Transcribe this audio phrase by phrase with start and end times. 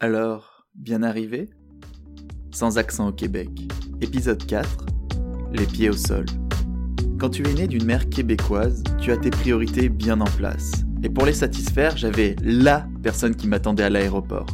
[0.00, 1.50] Alors, bien arrivé?
[2.52, 3.48] Sans accent au Québec.
[4.00, 4.86] Épisode 4.
[5.52, 6.24] Les pieds au sol.
[7.18, 10.70] Quand tu es né d'une mère québécoise, tu as tes priorités bien en place.
[11.02, 14.46] Et pour les satisfaire, j'avais LA personne qui m'attendait à l'aéroport.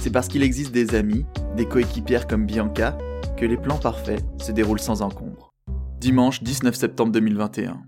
[0.00, 1.24] C'est parce qu'il existe des amis,
[1.56, 2.98] des coéquipières comme Bianca,
[3.36, 5.54] que les plans parfaits se déroulent sans encombre.
[6.00, 7.84] Dimanche 19 septembre 2021.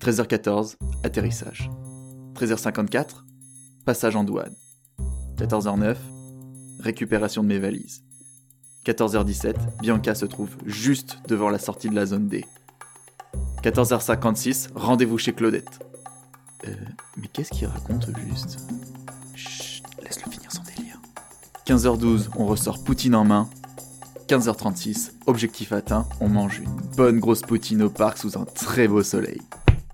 [0.00, 1.70] 13h14, atterrissage.
[2.34, 3.24] 13h54,
[3.86, 4.54] passage en douane.
[5.38, 5.96] 14h09,
[6.82, 8.02] récupération de mes valises.
[8.84, 12.44] 14h17, Bianca se trouve juste devant la sortie de la zone D.
[13.62, 15.86] 14h56, rendez-vous chez Claudette.
[16.66, 16.74] Euh,
[17.16, 18.58] mais qu'est-ce qu'il raconte juste
[19.36, 21.00] Chut, laisse-le finir son délire.
[21.66, 23.48] 15h12, on ressort Poutine en main.
[24.28, 29.02] 15h36, objectif atteint, on mange une bonne grosse poutine au parc sous un très beau
[29.02, 29.40] soleil.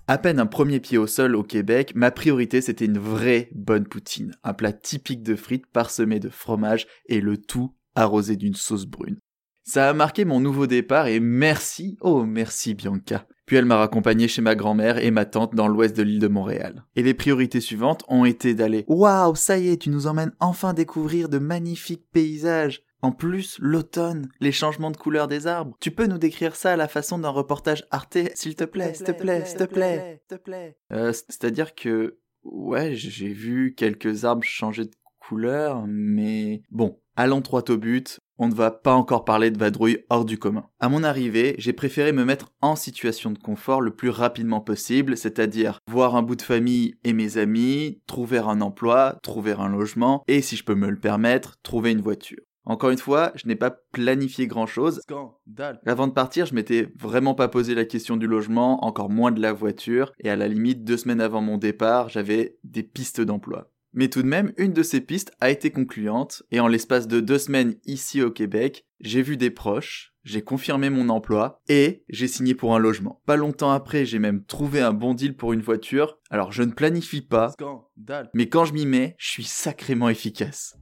[0.09, 3.85] À peine un premier pied au sol au Québec, ma priorité c'était une vraie bonne
[3.85, 8.87] poutine, un plat typique de frites parsemé de fromage et le tout arrosé d'une sauce
[8.87, 9.19] brune.
[9.63, 13.27] Ça a marqué mon nouveau départ et merci, oh merci Bianca.
[13.45, 16.27] Puis elle m'a raccompagné chez ma grand-mère et ma tante dans l'ouest de l'île de
[16.27, 16.85] Montréal.
[16.95, 20.73] Et les priorités suivantes ont été d'aller Waouh, ça y est, tu nous emmènes enfin
[20.73, 22.81] découvrir de magnifiques paysages.
[23.01, 25.77] En plus, l'automne, les changements de couleur des arbres.
[25.79, 29.05] Tu peux nous décrire ça à la façon d'un reportage Arte, s'il te plaît, s'il
[29.05, 30.77] te plaît, s'il te plaît, s'il te plaît.
[30.91, 37.63] Euh, c'est-à-dire que, ouais, j'ai vu quelques arbres changer de couleur, mais bon, allons droit
[37.69, 38.19] au but.
[38.41, 40.65] On ne va pas encore parler de vadrouille hors du commun.
[40.79, 45.17] À mon arrivée, j'ai préféré me mettre en situation de confort le plus rapidement possible,
[45.17, 50.23] c'est-à-dire voir un bout de famille et mes amis, trouver un emploi, trouver un logement,
[50.27, 52.39] et si je peux me le permettre, trouver une voiture.
[52.65, 55.01] Encore une fois, je n'ai pas planifié grand chose.
[55.01, 55.79] Scandale.
[55.85, 59.41] Avant de partir, je m'étais vraiment pas posé la question du logement, encore moins de
[59.41, 63.71] la voiture, et à la limite, deux semaines avant mon départ, j'avais des pistes d'emploi.
[63.93, 67.19] Mais tout de même, une de ces pistes a été concluante, et en l'espace de
[67.19, 72.27] deux semaines ici au Québec, j'ai vu des proches, j'ai confirmé mon emploi, et j'ai
[72.27, 73.21] signé pour un logement.
[73.25, 76.71] Pas longtemps après, j'ai même trouvé un bon deal pour une voiture, alors je ne
[76.71, 78.29] planifie pas, Scandale.
[78.35, 80.77] mais quand je m'y mets, je suis sacrément efficace.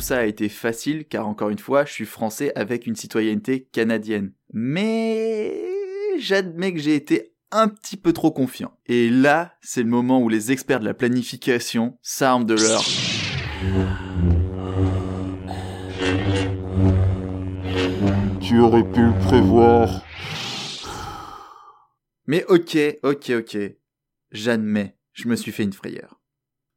[0.00, 3.68] Tout ça a été facile car encore une fois, je suis français avec une citoyenneté
[3.70, 4.32] canadienne.
[4.50, 5.62] Mais
[6.18, 8.72] j'admets que j'ai été un petit peu trop confiant.
[8.86, 12.82] Et là, c'est le moment où les experts de la planification s'arment de leur...
[18.40, 20.02] Tu aurais pu le prévoir.
[22.26, 23.58] Mais ok, ok, ok.
[24.32, 26.19] J'admets, je me suis fait une frayeur.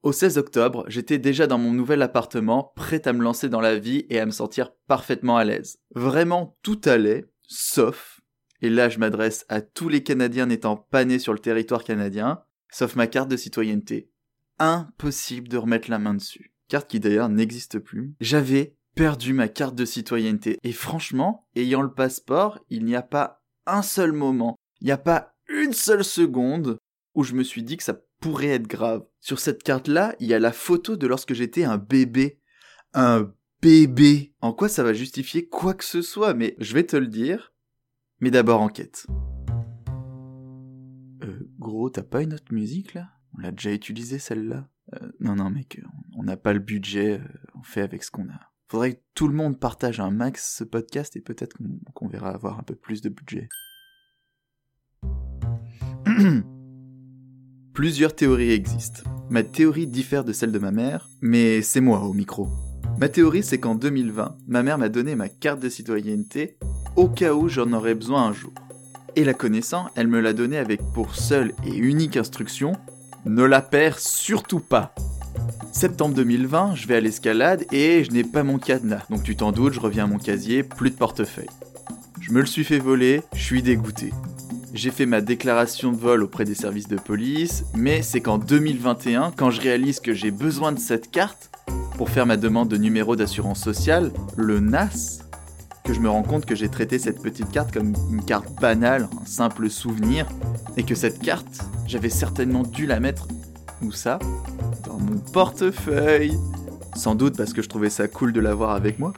[0.04, 3.80] Au 16 octobre, j'étais déjà dans mon nouvel appartement, prêt à me lancer dans la
[3.80, 5.78] vie et à me sentir parfaitement à l'aise.
[5.96, 8.20] Vraiment tout allait, sauf,
[8.62, 12.44] et là je m'adresse à tous les Canadiens n'étant pas nés sur le territoire canadien,
[12.70, 14.12] sauf ma carte de citoyenneté.
[14.60, 16.54] Impossible de remettre la main dessus.
[16.68, 18.14] Carte qui d'ailleurs n'existe plus.
[18.20, 20.58] J'avais perdu ma carte de citoyenneté.
[20.64, 24.98] Et franchement, ayant le passeport, il n'y a pas un seul moment, il n'y a
[24.98, 26.78] pas une seule seconde
[27.16, 29.06] où je me suis dit que ça pourrait être grave.
[29.20, 32.40] Sur cette carte-là, il y a la photo de lorsque j'étais un bébé.
[32.94, 34.34] Un bébé.
[34.40, 37.52] En quoi ça va justifier quoi que ce soit Mais je vais te le dire.
[38.22, 39.08] Mais d'abord enquête.
[41.22, 43.10] Euh, gros, t'as pas une autre musique là?
[43.34, 44.70] On l'a déjà utilisée celle-là?
[44.94, 45.82] Euh, Non, non mec,
[46.16, 48.54] on n'a pas le budget, euh, on fait avec ce qu'on a.
[48.70, 51.58] Faudrait que tout le monde partage un max ce podcast et peut-être
[51.94, 53.50] qu'on verra avoir un peu plus de budget.
[57.74, 59.02] Plusieurs théories existent.
[59.32, 62.48] Ma théorie diffère de celle de ma mère, mais c'est moi au micro.
[63.00, 66.56] Ma théorie, c'est qu'en 2020, ma mère m'a donné ma carte de citoyenneté
[66.96, 68.54] au cas où j'en aurais besoin un jour.
[69.16, 72.74] Et la connaissant, elle me l'a donnée avec pour seule et unique instruction
[73.26, 74.94] ne la perds surtout pas.
[75.72, 79.06] Septembre 2020, je vais à l'escalade et je n'ai pas mon cadenas.
[79.10, 81.50] Donc tu t'en doutes, je reviens à mon casier, plus de portefeuille.
[82.22, 84.12] Je me le suis fait voler, je suis dégoûté.
[84.74, 89.32] J'ai fait ma déclaration de vol auprès des services de police, mais c'est qu'en 2021,
[89.38, 91.52] quand je réalise que j'ai besoin de cette carte
[91.96, 95.20] pour faire ma demande de numéro d'assurance sociale, le NAS,
[95.84, 99.08] que je me rends compte que j'ai traité cette petite carte comme une carte banale,
[99.22, 100.28] un simple souvenir,
[100.76, 103.28] et que cette carte, j'avais certainement dû la mettre,
[103.84, 104.18] où ça?
[104.88, 106.36] Dans mon portefeuille
[106.96, 109.14] Sans doute parce que je trouvais ça cool de l'avoir avec moi.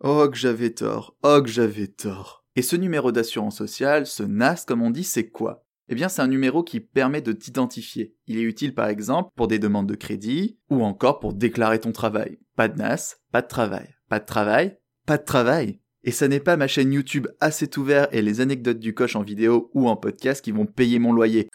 [0.00, 2.41] Oh que j'avais tort, oh que j'avais tort.
[2.54, 5.64] Et ce numéro d'assurance sociale, ce NAS comme on dit, c'est quoi?
[5.88, 8.14] Eh bien c'est un numéro qui permet de t'identifier.
[8.26, 11.92] Il est utile par exemple pour des demandes de crédit ou encore pour déclarer ton
[11.92, 12.38] travail.
[12.56, 13.94] Pas de NAS, pas de travail.
[14.08, 15.80] Pas de travail, pas de travail.
[16.04, 19.22] Et ça n'est pas ma chaîne YouTube assez ouvert et les anecdotes du coach en
[19.22, 21.48] vidéo ou en podcast qui vont payer mon loyer.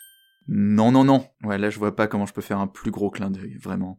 [0.47, 1.27] Non, non, non.
[1.43, 3.97] Ouais, là, je vois pas comment je peux faire un plus gros clin d'œil, vraiment.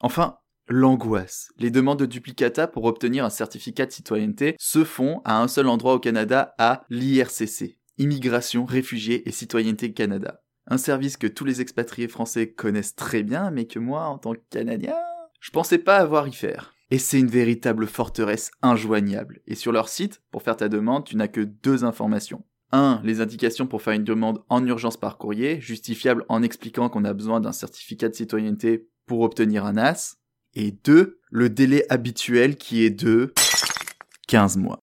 [0.00, 0.38] Enfin,
[0.68, 1.50] l'angoisse.
[1.58, 5.68] Les demandes de duplicata pour obtenir un certificat de citoyenneté se font à un seul
[5.68, 7.78] endroit au Canada, à l'IRCC.
[7.98, 10.42] Immigration, réfugiés et citoyenneté Canada.
[10.66, 14.34] Un service que tous les expatriés français connaissent très bien, mais que moi, en tant
[14.34, 14.94] que Canadien,
[15.40, 16.74] je pensais pas avoir y faire.
[16.90, 19.40] Et c'est une véritable forteresse injoignable.
[19.46, 22.44] Et sur leur site, pour faire ta demande, tu n'as que deux informations.
[22.72, 23.00] 1.
[23.02, 27.14] Les indications pour faire une demande en urgence par courrier, justifiable en expliquant qu'on a
[27.14, 30.18] besoin d'un certificat de citoyenneté pour obtenir un AS.
[30.60, 31.20] Et 2.
[31.30, 33.32] Le délai habituel qui est de
[34.26, 34.80] 15 mois.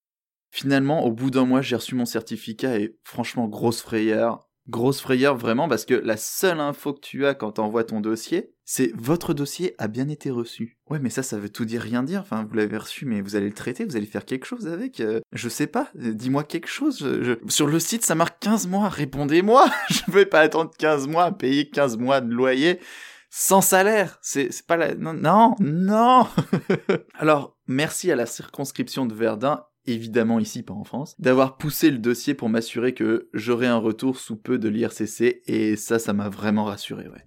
[0.49, 4.47] Finalement, au bout d'un mois, j'ai reçu mon certificat et franchement, grosse frayeur.
[4.69, 8.53] Grosse frayeur vraiment parce que la seule info que tu as quand t'envoies ton dossier,
[8.63, 10.77] c'est votre dossier a bien été reçu.
[10.89, 12.21] Ouais, mais ça, ça veut tout dire rien dire.
[12.21, 15.01] Enfin, vous l'avez reçu, mais vous allez le traiter, vous allez faire quelque chose avec.
[15.01, 15.89] Euh, je sais pas.
[15.93, 17.05] Dis-moi quelque chose.
[17.49, 18.87] Sur le site, ça marque 15 mois.
[18.87, 19.69] Répondez-moi.
[19.89, 22.79] je vais pas attendre 15 mois à payer 15 mois de loyer
[23.37, 24.17] sans salaire.
[24.21, 24.95] C'est pas la.
[24.95, 26.25] Non, non.
[27.15, 31.99] Alors, merci à la circonscription de Verdun évidemment ici, pas en France, d'avoir poussé le
[31.99, 36.27] dossier pour m'assurer que j'aurais un retour sous peu de l'IRCC, et ça, ça m'a
[36.27, 37.23] vraiment rassuré, ouais.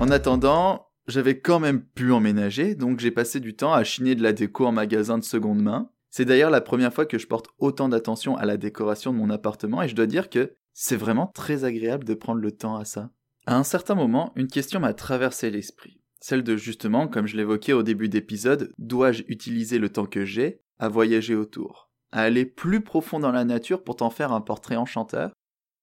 [0.00, 4.22] En attendant, j'avais quand même pu emménager, donc j'ai passé du temps à chiner de
[4.22, 5.90] la déco en magasin de seconde main.
[6.10, 9.30] C'est d'ailleurs la première fois que je porte autant d'attention à la décoration de mon
[9.30, 12.84] appartement et je dois dire que c'est vraiment très agréable de prendre le temps à
[12.84, 13.10] ça.
[13.46, 16.00] À un certain moment, une question m'a traversé l'esprit.
[16.20, 20.60] Celle de justement, comme je l'évoquais au début d'épisode, dois-je utiliser le temps que j'ai
[20.78, 21.90] à voyager autour?
[22.10, 25.32] À aller plus profond dans la nature pour t'en faire un portrait enchanteur?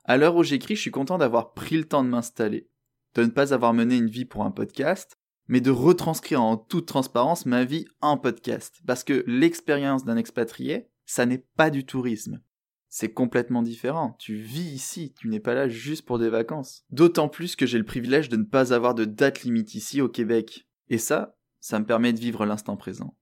[0.03, 2.69] À l'heure où j'écris, je suis content d'avoir pris le temps de m'installer,
[3.15, 5.17] de ne pas avoir mené une vie pour un podcast,
[5.47, 8.81] mais de retranscrire en toute transparence ma vie en podcast.
[8.87, 12.41] Parce que l'expérience d'un expatrié, ça n'est pas du tourisme.
[12.89, 14.15] C'est complètement différent.
[14.19, 16.85] Tu vis ici, tu n'es pas là juste pour des vacances.
[16.91, 20.09] D'autant plus que j'ai le privilège de ne pas avoir de date limite ici au
[20.09, 20.67] Québec.
[20.89, 23.17] Et ça, ça me permet de vivre l'instant présent.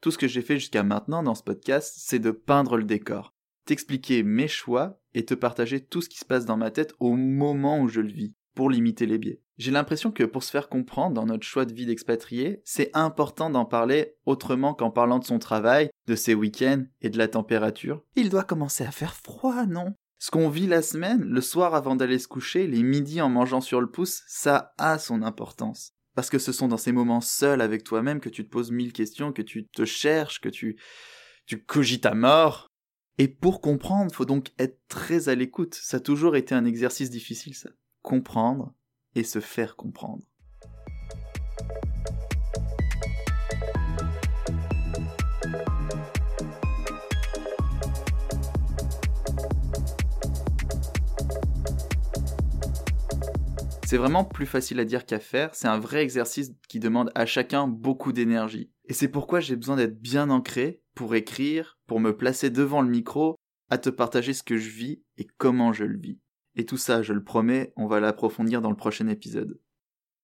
[0.00, 3.34] Tout ce que j'ai fait jusqu'à maintenant dans ce podcast, c'est de peindre le décor,
[3.66, 7.16] t'expliquer mes choix et te partager tout ce qui se passe dans ma tête au
[7.16, 9.40] moment où je le vis pour limiter les biais.
[9.58, 13.50] J'ai l'impression que pour se faire comprendre dans notre choix de vie d'expatrié, c'est important
[13.50, 18.02] d'en parler autrement qu'en parlant de son travail, de ses week-ends et de la température.
[18.16, 19.94] Il doit commencer à faire froid, non?
[20.18, 23.60] Ce qu'on vit la semaine, le soir avant d'aller se coucher, les midis en mangeant
[23.60, 25.92] sur le pouce, ça a son importance.
[26.14, 28.94] Parce que ce sont dans ces moments seuls avec toi-même que tu te poses mille
[28.94, 30.80] questions, que tu te cherches, que tu,
[31.44, 32.68] tu cogites à mort.
[33.18, 35.74] Et pour comprendre, faut donc être très à l'écoute.
[35.74, 37.68] Ça a toujours été un exercice difficile, ça
[38.06, 38.72] comprendre
[39.16, 40.22] et se faire comprendre.
[53.84, 57.26] C'est vraiment plus facile à dire qu'à faire, c'est un vrai exercice qui demande à
[57.26, 58.70] chacun beaucoup d'énergie.
[58.84, 62.88] Et c'est pourquoi j'ai besoin d'être bien ancré pour écrire, pour me placer devant le
[62.88, 63.34] micro,
[63.68, 66.20] à te partager ce que je vis et comment je le vis.
[66.56, 69.60] Et tout ça, je le promets, on va l'approfondir dans le prochain épisode.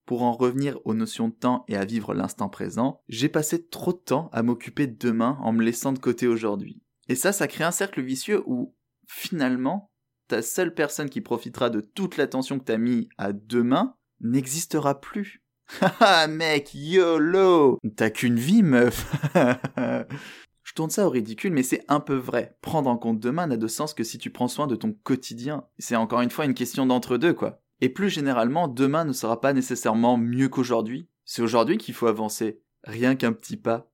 [0.07, 3.93] Pour en revenir aux notions de temps et à vivre l'instant présent, j'ai passé trop
[3.93, 6.83] de temps à m'occuper de demain en me laissant de côté aujourd'hui.
[7.09, 8.75] Et ça, ça crée un cercle vicieux où,
[9.07, 9.91] finalement,
[10.27, 15.45] ta seule personne qui profitera de toute l'attention que t'as mis à demain n'existera plus.
[15.81, 19.07] Haha, mec, YOLO T'as qu'une vie, meuf
[20.73, 22.57] Je tourne ça au ridicule, mais c'est un peu vrai.
[22.63, 25.67] Prendre en compte demain n'a de sens que si tu prends soin de ton quotidien.
[25.79, 27.61] C'est encore une fois une question d'entre-deux, quoi.
[27.83, 31.11] Et plus généralement, demain ne sera pas nécessairement mieux qu'aujourd'hui.
[31.27, 32.63] C'est aujourd'hui qu'il faut avancer.
[32.85, 33.93] Rien qu'un petit pas.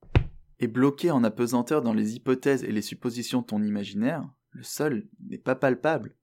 [0.61, 5.09] Et bloqué en apesanteur dans les hypothèses et les suppositions de ton imaginaire, le sol
[5.29, 6.15] n'est pas palpable.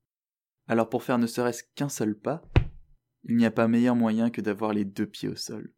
[0.69, 2.43] Alors pour faire ne serait-ce qu'un seul pas,
[3.25, 5.74] il n'y a pas meilleur moyen que d'avoir les deux pieds au sol.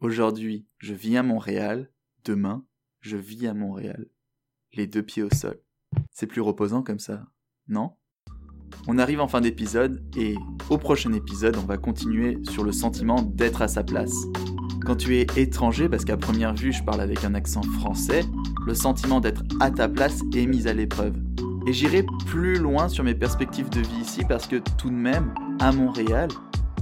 [0.00, 1.90] Aujourd'hui, je vis à Montréal,
[2.26, 2.66] demain,
[3.04, 4.06] je vis à Montréal.
[4.72, 5.60] Les deux pieds au sol.
[6.10, 7.26] C'est plus reposant comme ça,
[7.68, 7.92] non?
[8.88, 10.34] On arrive en fin d'épisode et
[10.70, 14.24] au prochain épisode, on va continuer sur le sentiment d'être à sa place.
[14.84, 18.24] Quand tu es étranger, parce qu'à première vue je parle avec un accent français,
[18.66, 21.14] le sentiment d'être à ta place est mis à l'épreuve.
[21.66, 25.32] Et j'irai plus loin sur mes perspectives de vie ici parce que tout de même,
[25.60, 26.28] à Montréal,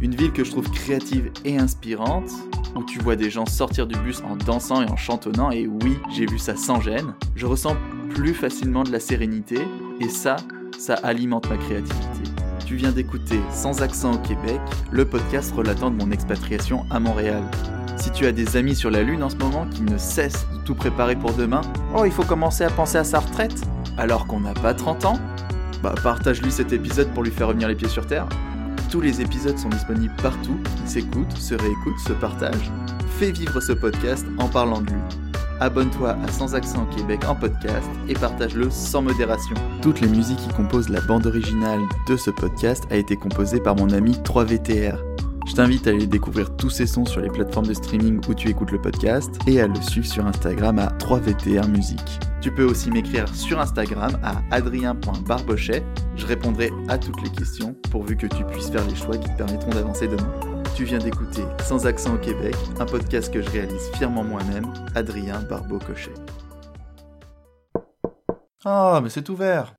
[0.00, 2.30] une ville que je trouve créative et inspirante,
[2.74, 5.98] où tu vois des gens sortir du bus en dansant et en chantonnant, et oui,
[6.10, 7.76] j'ai vu ça sans gêne, je ressens
[8.10, 9.58] plus facilement de la sérénité,
[10.00, 10.36] et ça,
[10.78, 12.22] ça alimente ma créativité.
[12.66, 14.60] Tu viens d'écouter Sans accent au Québec,
[14.90, 17.42] le podcast relatant de mon expatriation à Montréal.
[17.96, 20.64] Si tu as des amis sur la Lune en ce moment qui ne cessent de
[20.64, 21.60] tout préparer pour demain,
[21.94, 23.62] oh, il faut commencer à penser à sa retraite,
[23.98, 25.18] alors qu'on n'a pas 30 ans,
[25.82, 28.28] bah partage-lui cet épisode pour lui faire revenir les pieds sur terre.
[28.92, 32.70] Tous les épisodes sont disponibles partout, ils s'écoutent, se réécoutent, se partagent.
[33.18, 35.00] Fais vivre ce podcast en parlant de lui.
[35.60, 39.56] Abonne-toi à Sans Accent Québec en podcast et partage-le sans modération.
[39.80, 43.76] Toutes les musiques qui composent la bande originale de ce podcast a été composée par
[43.76, 45.11] mon ami 3VTR.
[45.46, 48.48] Je t'invite à aller découvrir tous ces sons sur les plateformes de streaming où tu
[48.48, 52.20] écoutes le podcast et à le suivre sur Instagram à 3VTR Musique.
[52.40, 55.82] Tu peux aussi m'écrire sur Instagram à adrien.barbochet.
[56.16, 59.36] Je répondrai à toutes les questions pourvu que tu puisses faire les choix qui te
[59.36, 60.30] permettront d'avancer demain.
[60.76, 65.42] Tu viens d'écouter Sans accent au Québec, un podcast que je réalise fièrement moi-même, Adrien
[65.42, 66.14] Barbeau-Cochet.
[68.64, 69.74] Ah, mais c'est ouvert